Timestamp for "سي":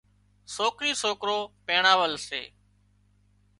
2.27-2.41